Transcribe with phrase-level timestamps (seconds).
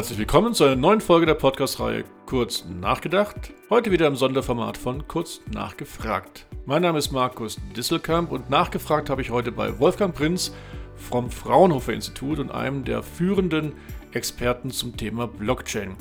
[0.00, 3.52] Herzlich willkommen zu einer neuen Folge der Podcast-Reihe Kurz nachgedacht.
[3.68, 6.46] Heute wieder im Sonderformat von Kurz nachgefragt.
[6.64, 10.54] Mein Name ist Markus Disselkamp und nachgefragt habe ich heute bei Wolfgang Prinz
[10.96, 13.74] vom Fraunhofer Institut und einem der führenden
[14.12, 15.94] Experten zum Thema Blockchain.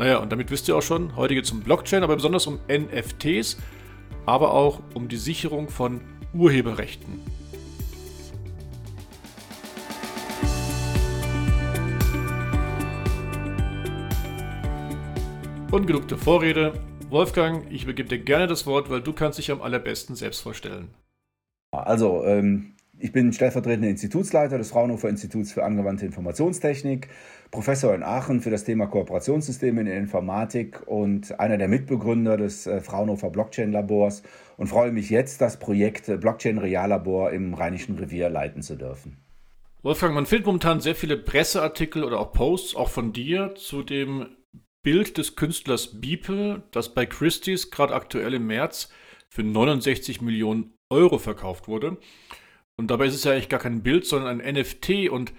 [0.00, 2.58] Naja, und damit wisst ihr auch schon, heute geht es um Blockchain, aber besonders um
[2.68, 3.56] NFTs,
[4.26, 6.00] aber auch um die Sicherung von
[6.34, 7.20] Urheberrechten.
[15.70, 16.72] Der Vorrede.
[17.10, 20.94] Wolfgang, ich übergebe dir gerne das Wort, weil du kannst dich am allerbesten selbst vorstellen.
[21.72, 27.08] Also, ähm, ich bin stellvertretender Institutsleiter des Fraunhofer Instituts für angewandte Informationstechnik,
[27.50, 32.66] Professor in Aachen für das Thema Kooperationssysteme in der Informatik und einer der Mitbegründer des
[32.66, 34.22] äh, Fraunhofer Blockchain Labors
[34.56, 39.18] und freue mich jetzt, das Projekt Blockchain Reallabor im Rheinischen Revier leiten zu dürfen.
[39.82, 44.28] Wolfgang, man findet momentan sehr viele Presseartikel oder auch Posts, auch von dir, zu dem
[44.90, 48.88] Bild des Künstlers Beeple, das bei Christie's gerade aktuell im März
[49.28, 51.98] für 69 Millionen Euro verkauft wurde.
[52.74, 55.10] Und dabei ist es ja eigentlich gar kein Bild, sondern ein NFT.
[55.10, 55.34] Und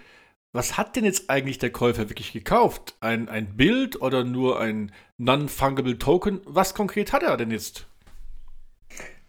[0.53, 2.95] was hat denn jetzt eigentlich der Käufer wirklich gekauft?
[2.99, 6.41] Ein, ein Bild oder nur ein Non-Fungible Token?
[6.45, 7.87] Was konkret hat er denn jetzt?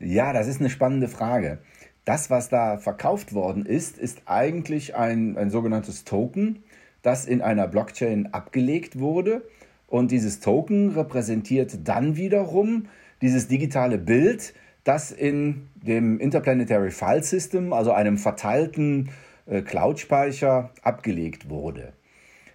[0.01, 1.63] Ja, das ist eine spannende Frage.
[2.05, 6.63] Das, was da verkauft worden ist, ist eigentlich ein, ein sogenanntes Token,
[7.01, 9.49] das in einer Blockchain abgelegt wurde.
[9.91, 12.87] Und dieses Token repräsentiert dann wiederum
[13.21, 19.11] dieses digitale Bild, das in dem Interplanetary File System, also einem verteilten
[19.47, 21.93] äh, Cloud-Speicher, abgelegt wurde.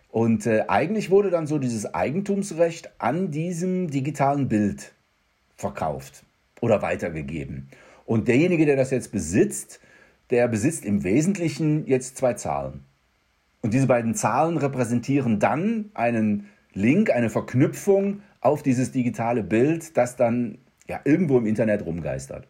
[0.09, 4.94] Und äh, eigentlich wurde dann so dieses Eigentumsrecht an diesem digitalen Bild
[5.58, 6.23] verkauft
[6.61, 7.67] oder weitergegeben.
[8.05, 9.81] Und derjenige, der das jetzt besitzt,
[10.30, 12.86] der besitzt im Wesentlichen jetzt zwei Zahlen.
[13.61, 20.15] Und diese beiden Zahlen repräsentieren dann einen Link, eine Verknüpfung auf dieses digitale Bild, das
[20.15, 22.47] dann ja, irgendwo im Internet rumgeistert.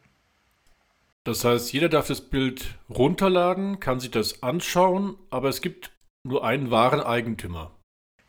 [1.24, 5.92] Das heißt, jeder darf das Bild runterladen, kann sich das anschauen, aber es gibt
[6.24, 7.75] nur einen wahren Eigentümer.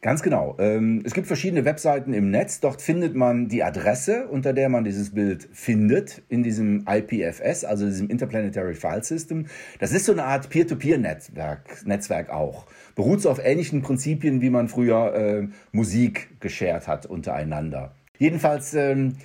[0.02, 0.56] Ganz genau.
[0.58, 2.60] Ähm, es gibt verschiedene Webseiten im Netz.
[2.60, 7.86] Dort findet man die Adresse, unter der man dieses Bild findet, in diesem IPFS, also
[7.86, 9.46] diesem Interplanetary File System.
[9.80, 12.66] Das ist so eine Art Peer-to-Peer-Netzwerk Netzwerk auch.
[12.94, 17.94] Beruht so auf ähnlichen Prinzipien, wie man früher äh, Musik geshared hat untereinander.
[18.18, 19.16] Jedenfalls ähm,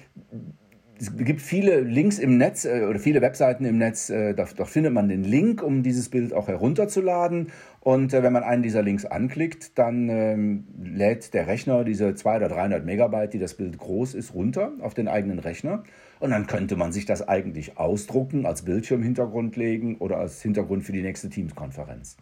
[1.01, 4.69] es gibt viele Links im Netz äh, oder viele Webseiten im Netz, äh, dort, dort,
[4.69, 7.47] findet man den Link, um dieses Bild auch herunterzuladen.
[7.81, 12.51] Und äh, wenn man einen dieser Links anklickt, dann ähm, lädt der Rechner diese 200
[12.51, 15.83] oder 300 Megabyte, die das Bild groß ist, runter auf den eigenen Rechner.
[16.19, 20.91] Und dann könnte man sich das eigentlich ausdrucken, als Bildschirmhintergrund legen oder als Hintergrund für
[20.91, 22.17] die nächste Teams-Konferenz.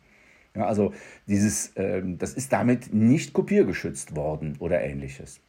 [0.56, 0.94] Ja, also
[1.28, 5.42] dieses, ähm, das ist damit nicht kopiergeschützt worden oder ähnliches.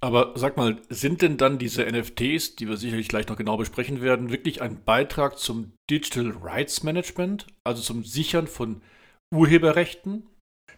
[0.00, 4.02] Aber sag mal, sind denn dann diese NFTs, die wir sicherlich gleich noch genau besprechen
[4.02, 8.82] werden, wirklich ein Beitrag zum Digital Rights Management, also zum Sichern von
[9.32, 10.24] Urheberrechten?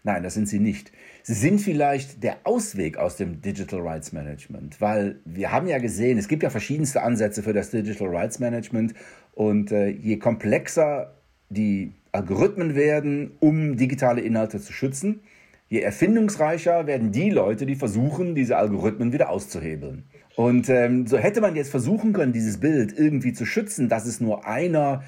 [0.02, 0.92] Nein, das sind sie nicht.
[1.22, 6.18] Sie sind vielleicht der Ausweg aus dem Digital Rights Management, weil wir haben ja gesehen,
[6.18, 8.94] es gibt ja verschiedenste Ansätze für das Digital Rights Management
[9.32, 11.14] und äh, je komplexer
[11.48, 15.20] die Algorithmen werden, um digitale Inhalte zu schützen,
[15.68, 20.04] je erfindungsreicher werden die Leute, die versuchen, diese Algorithmen wieder auszuhebeln.
[20.36, 24.20] Und ähm, so hätte man jetzt versuchen können, dieses Bild irgendwie zu schützen, dass es
[24.20, 25.02] nur einer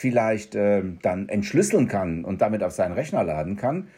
[0.00, 3.88] vielleicht äh, dann entschlüsseln kann und damit auf seinen Rechner laden kann.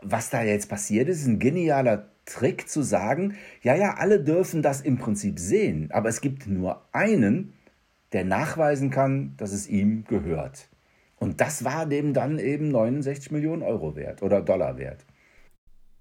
[0.00, 4.62] Was da jetzt passiert ist, ist ein genialer Trick zu sagen, ja, ja, alle dürfen
[4.62, 7.54] das im Prinzip sehen, aber es gibt nur einen,
[8.12, 10.68] der nachweisen kann, dass es ihm gehört.
[11.16, 15.04] Und das war dem dann eben 69 Millionen Euro wert oder Dollar wert.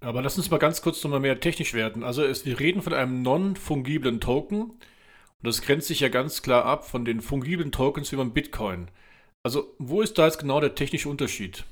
[0.02, 2.03] Aber lass uns mal ganz kurz nochmal mehr technisch werden.
[2.03, 4.73] Also es, wir reden von einem non-fungiblen Token
[5.43, 8.87] und das grenzt sich ja ganz klar ab von den fungiblen Tokens wie beim Bitcoin.
[9.43, 11.66] Also wo ist da jetzt genau der technische Unterschied?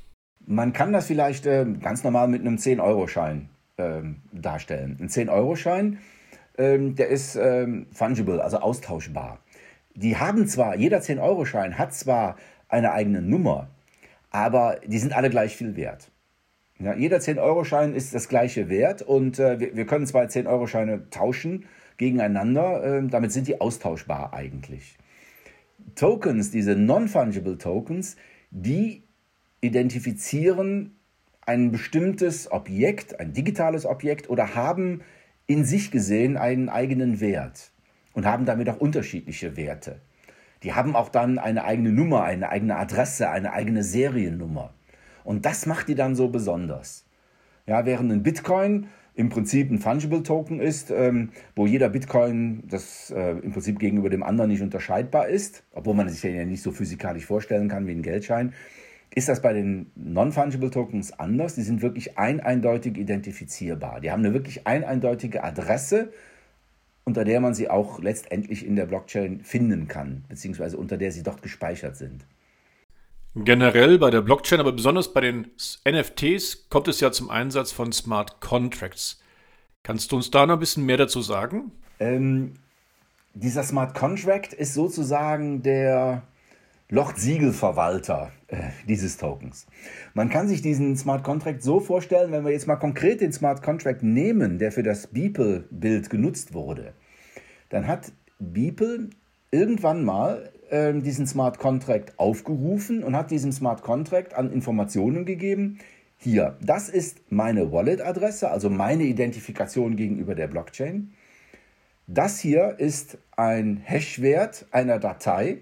[0.45, 3.47] Man kann das vielleicht äh, ganz normal mit einem 10-Euro-Schein
[3.77, 4.01] äh,
[4.33, 4.97] darstellen.
[4.99, 5.99] Ein 10-Euro-Schein,
[6.57, 9.39] äh, der ist ähm, fungible, also austauschbar.
[9.95, 12.35] Die haben zwar, jeder 10-Euro-Schein hat zwar
[12.67, 13.69] eine eigene Nummer,
[14.31, 16.11] aber die sind alle gleich viel wert.
[16.77, 21.67] Ja, jeder 10-Euro-Schein ist das gleiche Wert und äh, wir, wir, können zwei 10-Euro-Scheine tauschen
[22.01, 22.83] gegeneinander.
[22.83, 24.97] Äh, damit sind die austauschbar eigentlich.
[25.95, 28.17] Tokens, diese non-fungible Tokens,
[28.49, 29.03] die
[29.61, 30.95] identifizieren
[31.45, 35.01] ein bestimmtes Objekt, ein digitales Objekt oder haben
[35.45, 37.71] in sich gesehen einen eigenen Wert
[38.13, 40.01] und haben damit auch unterschiedliche Werte.
[40.63, 44.73] Die haben auch dann eine eigene Nummer, eine eigene Adresse, eine eigene Seriennummer.
[45.23, 47.05] Und das macht die dann so besonders.
[47.67, 53.11] Ja, während ein Bitcoin im Prinzip ein Fungible Token ist, ähm, wo jeder Bitcoin das
[53.11, 56.71] äh, im Prinzip gegenüber dem anderen nicht unterscheidbar ist, obwohl man sich ja nicht so
[56.71, 58.53] physikalisch vorstellen kann wie ein Geldschein,
[59.13, 61.55] ist das bei den Non-Fungible Tokens anders.
[61.55, 63.99] Die sind wirklich ein eindeutig identifizierbar.
[63.99, 66.13] Die haben eine wirklich ein eindeutige Adresse,
[67.03, 71.23] unter der man sie auch letztendlich in der Blockchain finden kann, beziehungsweise unter der sie
[71.23, 72.25] dort gespeichert sind.
[73.33, 75.51] Generell bei der Blockchain, aber besonders bei den
[75.89, 79.21] NFTs kommt es ja zum Einsatz von Smart Contracts.
[79.83, 81.71] Kannst du uns da noch ein bisschen mehr dazu sagen?
[81.99, 82.55] Ähm,
[83.33, 86.23] dieser Smart Contract ist sozusagen der
[86.89, 88.57] Loch-Siegel-Verwalter äh,
[88.89, 89.65] dieses Tokens.
[90.13, 93.63] Man kann sich diesen Smart Contract so vorstellen, wenn wir jetzt mal konkret den Smart
[93.63, 96.93] Contract nehmen, der für das Beeple-Bild genutzt wurde,
[97.69, 99.09] dann hat Beeple
[99.51, 105.79] irgendwann mal äh, diesen Smart Contract aufgerufen und hat diesem Smart Contract an Informationen gegeben.
[106.17, 111.13] Hier, das ist meine Wallet-Adresse, also meine Identifikation gegenüber der Blockchain.
[112.07, 115.59] Das hier ist ein Hash-Wert einer Datei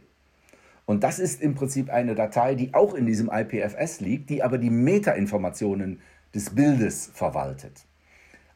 [0.85, 4.57] und das ist im Prinzip eine Datei, die auch in diesem IPFS liegt, die aber
[4.57, 6.01] die Metainformationen
[6.33, 7.85] des Bildes verwaltet.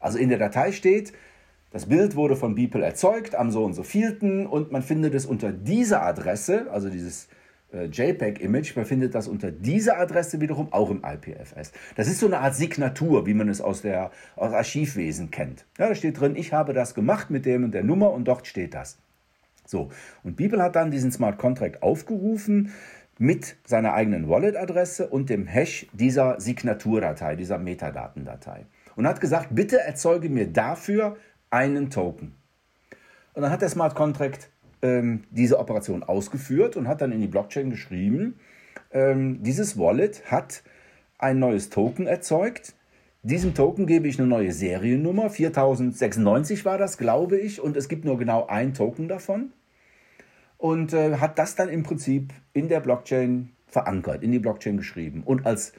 [0.00, 1.12] Also in der Datei steht,
[1.74, 5.26] das Bild wurde von Beeple erzeugt am so und so vielten und man findet es
[5.26, 7.26] unter dieser Adresse, also dieses
[7.72, 11.72] äh, JPEG-Image, man findet das unter dieser Adresse wiederum auch im IPFS.
[11.96, 15.66] Das ist so eine Art Signatur, wie man es aus, der, aus Archivwesen kennt.
[15.76, 18.46] Ja, da steht drin, ich habe das gemacht mit dem und der Nummer und dort
[18.46, 18.98] steht das.
[19.66, 19.90] So,
[20.22, 22.70] und Bibel hat dann diesen Smart Contract aufgerufen
[23.18, 28.66] mit seiner eigenen Wallet-Adresse und dem Hash dieser Signaturdatei, dieser Metadatendatei.
[28.94, 31.16] Und hat gesagt, bitte erzeuge mir dafür
[31.54, 32.34] einen Token.
[33.32, 34.50] Und dann hat der Smart Contract
[34.82, 38.40] ähm, diese Operation ausgeführt und hat dann in die Blockchain geschrieben,
[38.90, 40.64] ähm, dieses Wallet hat
[41.16, 42.74] ein neues Token erzeugt.
[43.22, 48.04] Diesem Token gebe ich eine neue Seriennummer, 4096 war das, glaube ich, und es gibt
[48.04, 49.52] nur genau ein Token davon
[50.58, 55.22] und äh, hat das dann im Prinzip in der Blockchain verankert, in die Blockchain geschrieben.
[55.24, 55.72] Und als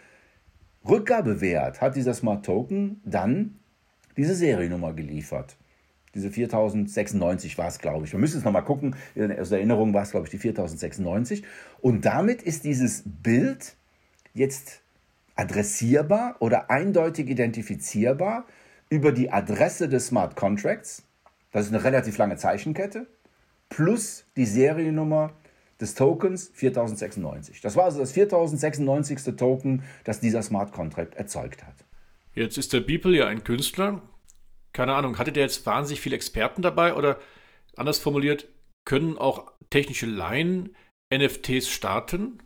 [0.87, 3.59] Rückgabewert hat dieser Smart Token dann
[4.15, 5.57] diese Seriennummer geliefert.
[6.15, 8.13] Diese 4096 war es, glaube ich.
[8.13, 8.95] Wir müssen es nochmal gucken.
[9.39, 11.43] Aus Erinnerung war es, glaube ich, die 4096.
[11.81, 13.75] Und damit ist dieses Bild
[14.33, 14.81] jetzt
[15.35, 18.45] adressierbar oder eindeutig identifizierbar
[18.89, 21.03] über die Adresse des Smart Contracts.
[21.51, 23.07] Das ist eine relativ lange Zeichenkette
[23.69, 25.33] plus die Seriennummer
[25.81, 27.61] des Tokens 4096.
[27.61, 29.35] Das war also das 4096.
[29.35, 31.75] Token, das dieser Smart Contract erzeugt hat.
[32.33, 34.01] Jetzt ist der Beeple ja ein Künstler.
[34.75, 37.17] Keine Ahnung, hatte der jetzt wahnsinnig viele Experten dabei oder
[37.77, 38.49] anders formuliert,
[38.83, 40.75] können auch technische Laien
[41.13, 42.39] NFTs starten?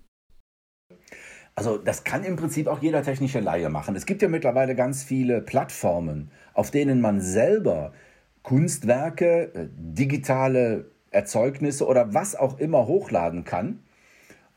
[1.55, 3.95] Also das kann im Prinzip auch jeder technische Laie machen.
[3.95, 7.93] Es gibt ja mittlerweile ganz viele Plattformen, auf denen man selber
[8.43, 13.79] Kunstwerke, äh, digitale Erzeugnisse oder was auch immer hochladen kann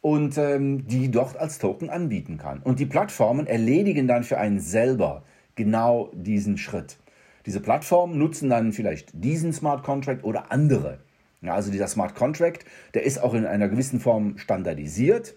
[0.03, 2.61] und ähm, die dort als Token anbieten kann.
[2.61, 5.25] Und die Plattformen erledigen dann für einen selber
[5.55, 6.99] genau diesen Schritt.
[7.47, 10.99] Diese Plattformen nutzen dann vielleicht diesen Smart Contract oder andere.
[11.41, 15.35] Ja, also dieser Smart Contract, der ist auch in einer gewissen Form standardisiert.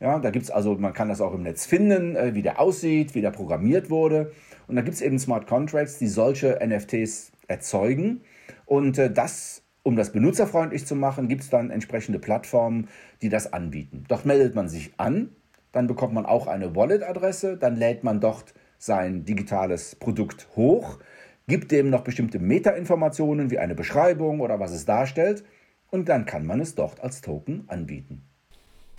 [0.00, 2.58] Ja, da gibt es also, man kann das auch im Netz finden, äh, wie der
[2.58, 4.32] aussieht, wie der programmiert wurde.
[4.66, 8.22] Und da gibt es eben Smart Contracts, die solche NFTs erzeugen.
[8.66, 12.88] Und äh, das um das benutzerfreundlich zu machen, gibt es dann entsprechende Plattformen,
[13.20, 14.04] die das anbieten.
[14.08, 15.30] Dort meldet man sich an,
[15.72, 20.98] dann bekommt man auch eine Wallet-Adresse, dann lädt man dort sein digitales Produkt hoch,
[21.46, 25.44] gibt dem noch bestimmte Metainformationen wie eine Beschreibung oder was es darstellt
[25.90, 28.22] und dann kann man es dort als Token anbieten.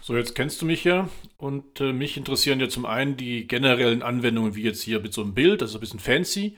[0.01, 4.03] So, jetzt kennst du mich ja und äh, mich interessieren ja zum einen die generellen
[4.03, 6.57] Anwendungen wie jetzt hier mit so einem Bild, das ist ein bisschen fancy.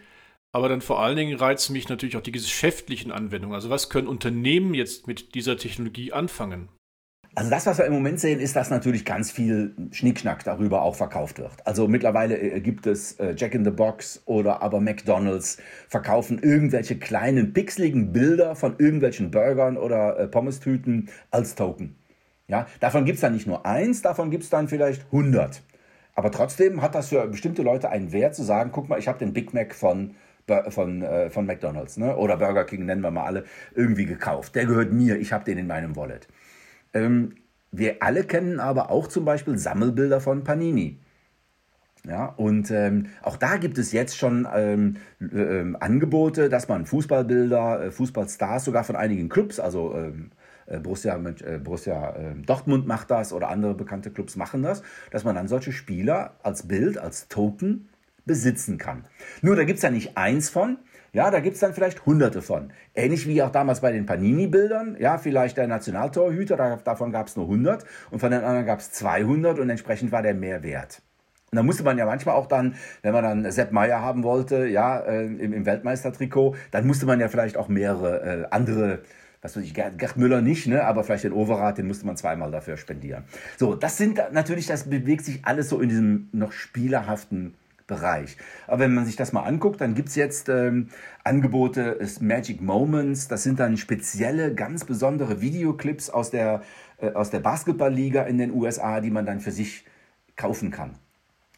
[0.51, 3.53] Aber dann vor allen Dingen reizen mich natürlich auch die geschäftlichen Anwendungen.
[3.53, 6.69] Also was können Unternehmen jetzt mit dieser Technologie anfangen?
[7.37, 10.95] Also das, was wir im Moment sehen, ist, dass natürlich ganz viel Schnickschnack darüber auch
[10.95, 11.51] verkauft wird.
[11.65, 15.57] Also mittlerweile äh, gibt es äh, Jack in the Box oder aber McDonald's
[15.89, 21.97] verkaufen irgendwelche kleinen pixeligen Bilder von irgendwelchen Burgern oder äh, Pommes-Tüten als Token.
[22.47, 25.61] Ja, davon gibt es dann nicht nur eins, davon gibt es dann vielleicht 100.
[26.13, 29.19] Aber trotzdem hat das für bestimmte Leute einen Wert zu sagen, guck mal, ich habe
[29.19, 30.15] den Big Mac von
[30.69, 32.15] von, von McDonald's ne?
[32.15, 34.53] oder Burger King, nennen wir mal alle, irgendwie gekauft.
[34.53, 36.27] Der gehört mir, ich habe den in meinem Wallet.
[36.95, 37.35] Ähm,
[37.71, 40.99] wir alle kennen aber auch zum Beispiel Sammelbilder von Panini.
[42.07, 47.85] Ja, und ähm, auch da gibt es jetzt schon ähm, äh, Angebote, dass man Fußballbilder,
[47.85, 50.29] äh, Fußballstars sogar von einigen Clubs, also ähm,
[50.67, 55.23] äh, Borussia, äh, Borussia äh, Dortmund macht das oder andere bekannte Clubs machen das, dass
[55.23, 57.89] man dann solche Spieler als Bild, als Token
[58.25, 59.05] besitzen kann.
[59.41, 60.77] Nur da gibt es ja nicht eins von,
[61.15, 62.73] ja, da gibt es dann vielleicht hunderte von.
[62.93, 64.97] Ähnlich wie auch damals bei den Panini-Bildern.
[64.99, 68.79] Ja, vielleicht der Nationaltorhüter, da, davon gab es nur 100 und von den anderen gab
[68.79, 71.01] es 200 und entsprechend war der mehr wert.
[71.51, 74.67] Und da musste man ja manchmal auch dann, wenn man dann Sepp Meier haben wollte,
[74.67, 78.99] ja, äh, im, im Weltmeistertrikot, dann musste man ja vielleicht auch mehrere äh, andere
[79.41, 80.83] was weiß ich, Gerd Müller nicht, ne?
[80.85, 83.25] aber vielleicht den Overath, den musste man zweimal dafür spendieren.
[83.57, 87.53] So, das sind natürlich, das bewegt sich alles so in diesem noch spielerhaften
[87.87, 88.37] Bereich.
[88.65, 90.89] Aber wenn man sich das mal anguckt, dann gibt es jetzt ähm,
[91.23, 93.27] Angebote des Magic Moments.
[93.27, 96.63] Das sind dann spezielle, ganz besondere Videoclips aus der,
[96.97, 99.85] äh, der Basketballliga in den USA, die man dann für sich
[100.35, 100.95] kaufen kann.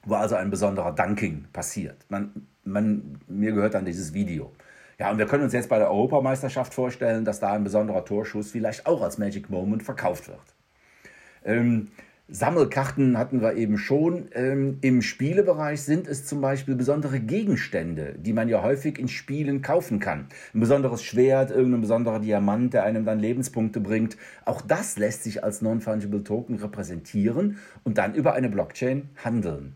[0.04, 2.06] Wo also ein besonderer Dunking passiert.
[2.10, 4.52] Man, man, mir gehört dann dieses Video.
[5.00, 8.52] Ja, und wir können uns jetzt bei der Europameisterschaft vorstellen, dass da ein besonderer Torschuss
[8.52, 10.56] vielleicht auch als Magic Moment verkauft wird.
[11.46, 11.90] Ähm,
[12.30, 14.28] Sammelkarten hatten wir eben schon.
[14.34, 19.62] Ähm, Im Spielebereich sind es zum Beispiel besondere Gegenstände, die man ja häufig in Spielen
[19.62, 20.28] kaufen kann.
[20.54, 24.18] Ein besonderes Schwert, irgendein besonderer Diamant, der einem dann Lebenspunkte bringt.
[24.44, 29.76] Auch das lässt sich als Non-Fungible Token repräsentieren und dann über eine Blockchain handeln.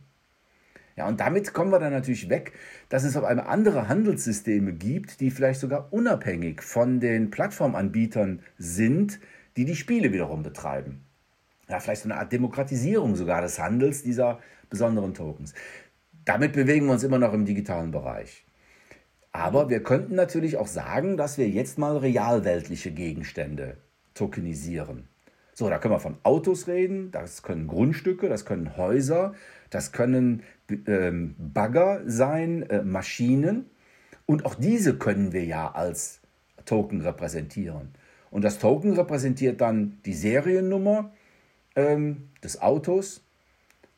[0.98, 2.51] Ja, und damit kommen wir dann natürlich weg,
[2.89, 9.22] dass es auf einmal andere Handelssysteme gibt, die vielleicht sogar unabhängig von den Plattformanbietern sind,
[9.55, 11.05] die die Spiele wiederum betreiben
[11.72, 15.54] ja, vielleicht so eine Art Demokratisierung sogar des Handels dieser besonderen Tokens.
[16.25, 18.46] Damit bewegen wir uns immer noch im digitalen Bereich.
[19.32, 23.78] Aber wir könnten natürlich auch sagen, dass wir jetzt mal realweltliche Gegenstände
[24.13, 25.08] tokenisieren.
[25.54, 29.34] So, da können wir von Autos reden, das können Grundstücke, das können Häuser,
[29.70, 30.44] das können
[30.88, 33.70] ähm, Bagger sein, äh, Maschinen.
[34.25, 36.20] Und auch diese können wir ja als
[36.66, 37.90] Token repräsentieren.
[38.30, 41.12] Und das Token repräsentiert dann die Seriennummer
[41.75, 43.24] ähm, des Autos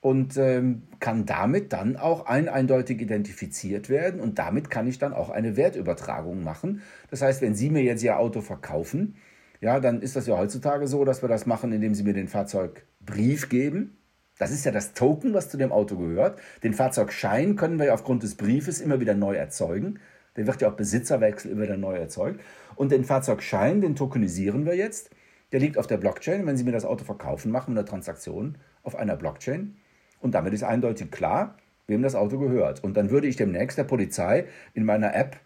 [0.02, 5.14] und ähm, kann damit dann auch ein eindeutig identifiziert werden und damit kann ich dann
[5.14, 6.82] auch eine Wertübertragung machen.
[7.10, 9.16] Das heißt, wenn Sie mir jetzt Ihr Auto verkaufen,
[9.62, 12.28] ja, dann ist das ja heutzutage so, dass wir das machen, indem Sie mir den
[12.28, 13.98] Fahrzeugbrief geben.
[14.38, 16.38] Das ist ja das Token, was zu dem Auto gehört.
[16.64, 20.00] Den Fahrzeugschein können wir ja aufgrund des Briefes immer wieder neu erzeugen.
[20.36, 22.42] Der wird ja auch Besitzerwechsel immer wieder neu erzeugt.
[22.76, 25.12] Und den Fahrzeugschein, den tokenisieren wir jetzt
[25.54, 26.46] der liegt auf der Blockchain.
[26.46, 29.78] Wenn Sie mir das Auto verkaufen, machen wir eine Transaktion auf einer Blockchain.
[30.20, 31.58] Und damit ist eindeutig klar,
[31.88, 32.84] wem das Auto gehört.
[32.84, 35.40] Und dann würde ich demnächst der Polizei in meiner App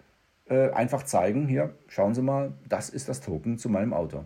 [0.45, 4.23] äh, einfach zeigen, hier, schauen Sie mal, das ist das Token zu meinem Auto.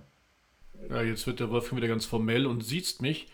[0.89, 3.31] Ja, jetzt wird der Wolfgang wieder ganz formell und sieht mich.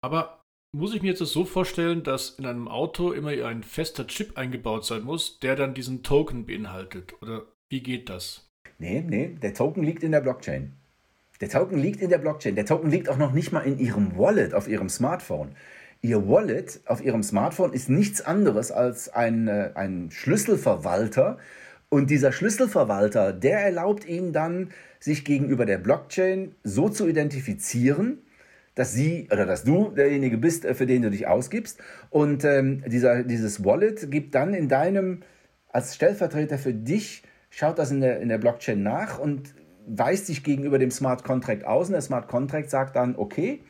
[0.00, 0.40] Aber
[0.72, 4.36] muss ich mir jetzt das so vorstellen, dass in einem Auto immer ein fester Chip
[4.36, 7.14] eingebaut sein muss, der dann diesen Token beinhaltet?
[7.22, 8.50] Oder wie geht das?
[8.78, 10.72] Nee, nee, der Token liegt in der Blockchain.
[11.44, 12.54] Der Token liegt in der Blockchain.
[12.54, 15.50] Der Token liegt auch noch nicht mal in Ihrem Wallet auf Ihrem Smartphone.
[16.00, 21.36] Ihr Wallet auf Ihrem Smartphone ist nichts anderes als ein, äh, ein Schlüsselverwalter.
[21.90, 24.70] Und dieser Schlüsselverwalter, der erlaubt Ihnen dann,
[25.00, 28.22] sich gegenüber der Blockchain so zu identifizieren,
[28.74, 31.78] dass sie oder dass du derjenige bist, äh, für den du dich ausgibst.
[32.08, 35.20] Und ähm, dieser, dieses Wallet gibt dann in deinem,
[35.68, 39.54] als Stellvertreter für dich, schaut das in der, in der Blockchain nach und
[39.86, 43.62] weist sich gegenüber dem Smart Contract aus und der Smart Contract sagt dann, okay,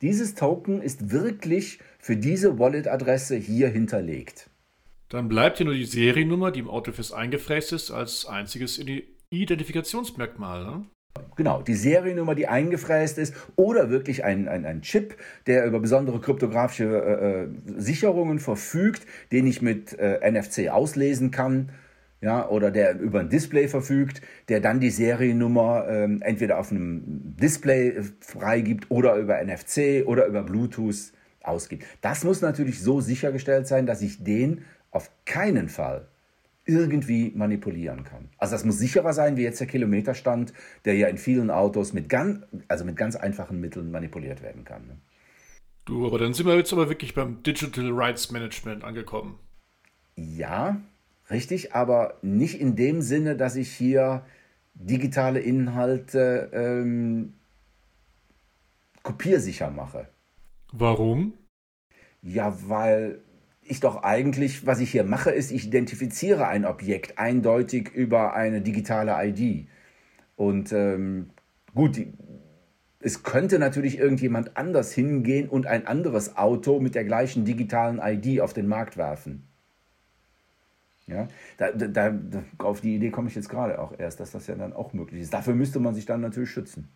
[0.00, 4.50] dieses Token ist wirklich für diese Wallet-Adresse hier hinterlegt.
[5.08, 8.82] Dann bleibt hier nur die Seriennummer, die im Autofest eingefräst ist, als einziges
[9.30, 10.64] Identifikationsmerkmal.
[10.64, 10.86] Ne?
[11.36, 16.20] Genau, die Seriennummer, die eingefräst ist, oder wirklich ein, ein, ein Chip, der über besondere
[16.20, 17.48] kryptografische äh, äh
[17.80, 21.70] Sicherungen verfügt, den ich mit äh, NFC auslesen kann
[22.22, 27.02] ja, oder der über ein Display verfügt, der dann die Seriennummer ähm, entweder auf einem
[27.06, 31.12] Display freigibt oder über NFC oder über Bluetooth
[31.42, 31.84] ausgibt.
[32.00, 36.06] Das muss natürlich so sichergestellt sein, dass ich den auf keinen Fall
[36.64, 38.28] irgendwie manipulieren kann.
[38.38, 40.52] Also das muss sicherer sein wie jetzt der Kilometerstand,
[40.84, 44.86] der ja in vielen Autos mit ganz, also mit ganz einfachen Mitteln manipuliert werden kann.
[44.86, 44.96] Ne?
[45.86, 49.40] Du, aber dann sind wir jetzt aber wirklich beim Digital Rights Management angekommen.
[50.14, 50.80] Ja,
[51.32, 54.22] Richtig, aber nicht in dem Sinne, dass ich hier
[54.74, 57.32] digitale Inhalte ähm,
[59.02, 60.08] kopiersicher mache.
[60.72, 61.32] Warum?
[62.20, 63.20] Ja, weil
[63.62, 68.60] ich doch eigentlich, was ich hier mache, ist, ich identifiziere ein Objekt eindeutig über eine
[68.60, 69.68] digitale ID.
[70.36, 71.30] Und ähm,
[71.74, 71.98] gut,
[73.00, 78.40] es könnte natürlich irgendjemand anders hingehen und ein anderes Auto mit der gleichen digitalen ID
[78.40, 79.48] auf den Markt werfen.
[81.06, 81.28] Ja,
[81.58, 82.14] da, da,
[82.58, 85.22] auf die Idee komme ich jetzt gerade auch erst, dass das ja dann auch möglich
[85.22, 85.34] ist.
[85.34, 86.88] Dafür müsste man sich dann natürlich schützen.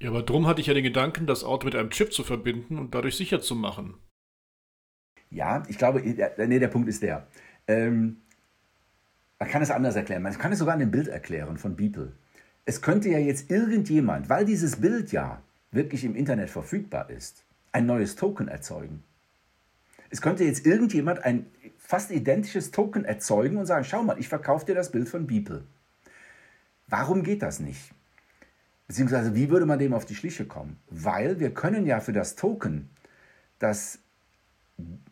[0.00, 2.78] Ja, aber drum hatte ich ja den Gedanken, das Auto mit einem Chip zu verbinden
[2.78, 3.94] und dadurch sicher zu machen.
[5.30, 7.26] Ja, ich glaube, nee, der Punkt ist der.
[7.66, 8.18] Ähm,
[9.38, 10.22] man kann es anders erklären.
[10.22, 12.12] Man kann es sogar an dem Bild erklären von Beeple.
[12.66, 17.86] Es könnte ja jetzt irgendjemand, weil dieses Bild ja wirklich im Internet verfügbar ist, ein
[17.86, 19.02] neues Token erzeugen.
[20.10, 21.46] Es könnte jetzt irgendjemand ein
[21.86, 25.64] fast identisches Token erzeugen und sagen, schau mal, ich verkaufe dir das Bild von Beeple.
[26.88, 27.92] Warum geht das nicht?
[28.88, 30.78] Beziehungsweise, wie würde man dem auf die Schliche kommen?
[30.88, 32.88] Weil wir können ja für das Token,
[33.58, 33.98] das,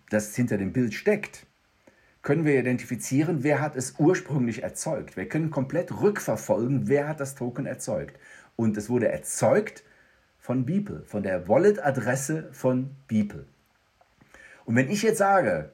[0.08, 1.46] das hinter dem Bild steckt,
[2.22, 5.16] können wir identifizieren, wer hat es ursprünglich erzeugt.
[5.16, 8.18] Wir können komplett rückverfolgen, wer hat das Token erzeugt.
[8.56, 9.82] Und es wurde erzeugt
[10.38, 13.44] von Beeple, von der Wallet-Adresse von Beeple.
[14.64, 15.70] Und wenn ich jetzt sage,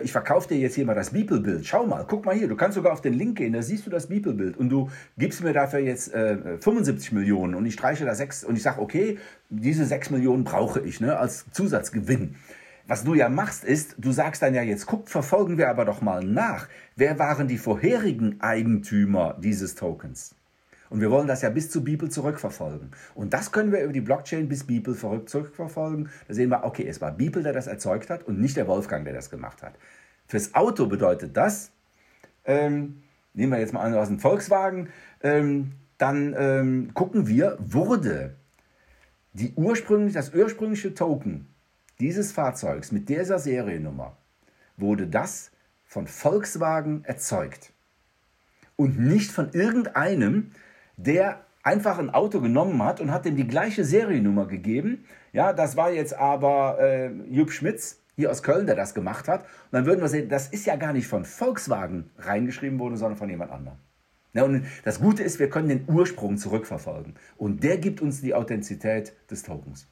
[0.00, 2.76] ich verkaufe dir jetzt hier mal das Beeple-Bild, schau mal, guck mal hier, du kannst
[2.76, 5.80] sogar auf den Link gehen, da siehst du das Beeple-Bild und du gibst mir dafür
[5.80, 9.18] jetzt äh, 75 Millionen und ich streiche da sechs und ich sage, okay,
[9.50, 12.36] diese 6 Millionen brauche ich ne, als Zusatzgewinn.
[12.86, 16.00] Was du ja machst, ist, du sagst dann ja jetzt, guck, verfolgen wir aber doch
[16.00, 16.68] mal nach.
[16.96, 20.34] Wer waren die vorherigen Eigentümer dieses Tokens?
[20.92, 22.90] Und wir wollen das ja bis zu Beeple zurückverfolgen.
[23.14, 24.94] Und das können wir über die Blockchain bis Beeple
[25.24, 26.10] zurückverfolgen.
[26.28, 29.02] Da sehen wir, okay, es war Beeple, der das erzeugt hat und nicht der Wolfgang,
[29.06, 29.72] der das gemacht hat.
[30.26, 31.70] Fürs Auto bedeutet das,
[32.44, 34.90] ähm, nehmen wir jetzt mal an aus dem Volkswagen,
[35.22, 38.34] ähm, dann ähm, gucken wir, wurde
[39.32, 41.46] die ursprünglich, das ursprüngliche Token
[42.00, 44.14] dieses Fahrzeugs mit dieser Seriennummer,
[44.76, 45.52] wurde das
[45.86, 47.72] von Volkswagen erzeugt
[48.76, 50.50] und nicht von irgendeinem,
[50.96, 55.04] der einfach ein Auto genommen hat und hat dem die gleiche Seriennummer gegeben.
[55.32, 59.42] Ja, das war jetzt aber äh, Jupp Schmitz hier aus Köln, der das gemacht hat.
[59.42, 63.16] Und dann würden wir sehen, das ist ja gar nicht von Volkswagen reingeschrieben worden, sondern
[63.16, 63.78] von jemand anderem.
[64.34, 67.14] Ja, und das Gute ist, wir können den Ursprung zurückverfolgen.
[67.36, 69.86] Und der gibt uns die Authentizität des Tokens.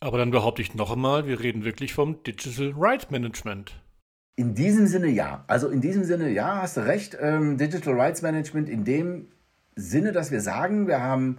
[0.00, 3.80] Aber dann behaupte ich noch einmal, wir reden wirklich vom Digital Right Management.
[4.34, 5.44] In diesem Sinne ja.
[5.46, 7.16] Also in diesem Sinne ja, hast du recht.
[7.20, 9.28] Ähm, Digital Rights Management in dem
[9.74, 11.38] Sinne, dass wir sagen, wir haben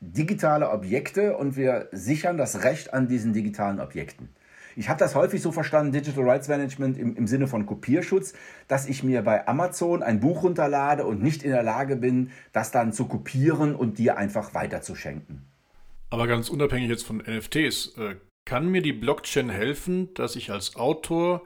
[0.00, 4.28] digitale Objekte und wir sichern das Recht an diesen digitalen Objekten.
[4.76, 8.32] Ich habe das häufig so verstanden, Digital Rights Management im, im Sinne von Kopierschutz,
[8.68, 12.70] dass ich mir bei Amazon ein Buch runterlade und nicht in der Lage bin, das
[12.70, 15.42] dann zu kopieren und dir einfach weiterzuschenken.
[16.10, 20.76] Aber ganz unabhängig jetzt von NFTs, äh, kann mir die Blockchain helfen, dass ich als
[20.76, 21.42] Autor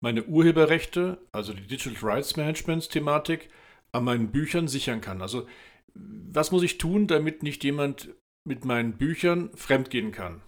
[0.00, 3.48] meine Urheberrechte, also die Digital Rights Management Thematik,
[3.94, 5.22] an meinen Büchern sichern kann.
[5.22, 5.46] Also
[5.94, 8.10] was muss ich tun, damit nicht jemand
[8.44, 10.40] mit meinen Büchern fremdgehen kann?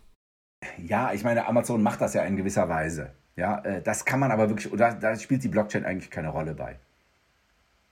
[0.82, 3.12] Ja, ich meine, Amazon macht das ja in gewisser Weise.
[3.36, 6.54] Ja, äh, das kann man aber wirklich, oder da spielt die Blockchain eigentlich keine Rolle
[6.54, 6.78] bei.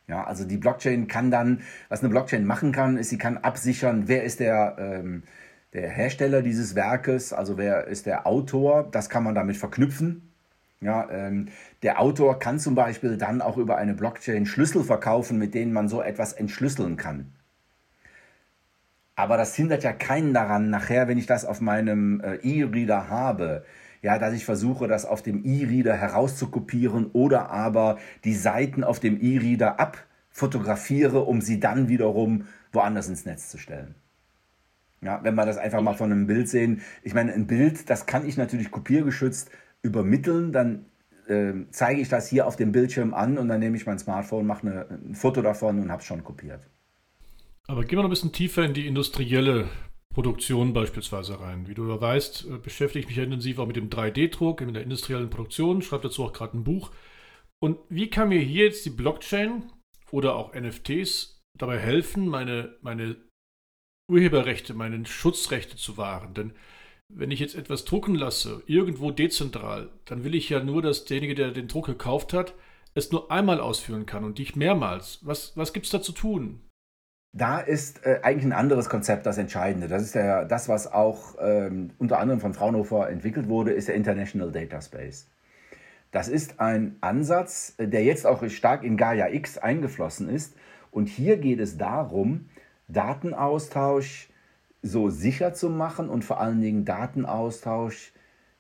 [0.09, 4.09] Ja, also die Blockchain kann dann, was eine Blockchain machen kann, ist, sie kann absichern,
[4.09, 5.23] wer ist der, ähm,
[5.73, 10.34] der Hersteller dieses Werkes, also wer ist der Autor, das kann man damit verknüpfen.
[10.85, 11.47] Ja, ähm,
[11.83, 15.89] der Autor kann zum Beispiel dann auch über eine Blockchain Schlüssel verkaufen, mit denen man
[15.89, 17.33] so etwas entschlüsseln kann.
[19.17, 23.65] Aber das hindert ja keinen daran, nachher, wenn ich das auf meinem äh, E-Reader habe,
[24.03, 29.19] ja, dass ich versuche, das auf dem E-Reader herauszukopieren oder aber die Seiten auf dem
[29.19, 33.95] E-Reader abfotografiere, um sie dann wiederum woanders ins Netz zu stellen.
[35.01, 36.83] Ja, wenn wir das einfach mal von einem Bild sehen.
[37.03, 39.51] Ich meine, ein Bild, das kann ich natürlich kopiergeschützt
[39.85, 40.87] übermitteln, dann
[41.29, 44.47] äh, zeige ich das hier auf dem Bildschirm an und dann nehme ich mein Smartphone,
[44.47, 46.61] mache ein Foto davon und habe es schon kopiert.
[47.67, 49.69] Aber gehen wir noch ein bisschen tiefer in die industrielle
[50.13, 51.67] Produktion beispielsweise rein.
[51.67, 54.83] Wie du ja weißt, äh, beschäftige ich mich intensiv auch mit dem 3D-Druck, in der
[54.83, 56.91] industriellen Produktion, schreibe dazu auch gerade ein Buch.
[57.61, 59.65] Und wie kann mir hier jetzt die Blockchain
[60.11, 63.17] oder auch NFTs dabei helfen, meine, meine
[64.11, 66.35] Urheberrechte, meine Schutzrechte zu wahren?
[66.35, 66.53] Denn
[67.17, 71.35] wenn ich jetzt etwas drucken lasse, irgendwo dezentral, dann will ich ja nur, dass derjenige,
[71.35, 72.55] der den Druck gekauft hat,
[72.95, 75.21] es nur einmal ausführen kann und nicht mehrmals.
[75.23, 76.61] Was, was gibt es da zu tun?
[77.33, 79.89] Da ist äh, eigentlich ein anderes Konzept das Entscheidende.
[79.89, 83.97] Das ist ja das, was auch ähm, unter anderem von Fraunhofer entwickelt wurde, ist der
[83.97, 85.29] International Data Space.
[86.13, 90.55] Das ist ein Ansatz, der jetzt auch stark in Gaia X eingeflossen ist.
[90.93, 92.51] Und hier geht es darum,
[92.87, 94.29] Datenaustausch,
[94.85, 98.13] so sicher zu machen und vor allen Dingen Datenaustausch